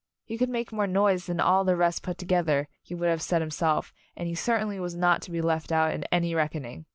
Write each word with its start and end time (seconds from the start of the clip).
He 0.25 0.35
could 0.35 0.49
make 0.49 0.71
more 0.73 0.87
noise 0.87 1.27
than 1.27 1.39
all 1.39 1.63
the 1.63 1.75
rest 1.75 2.01
put 2.01 2.17
to 2.17 2.25
gether, 2.25 2.67
he 2.81 2.95
would 2.95 3.07
have 3.09 3.21
said 3.21 3.39
.himself, 3.43 3.93
and 4.17 4.27
he 4.27 4.33
certainly 4.33 4.79
was 4.79 4.95
not 4.95 5.21
to 5.21 5.29
be 5.31 5.41
left 5.41 5.71
out 5.71 5.93
in 5.93 6.05
any 6.11 6.33
reckoning. 6.33 6.87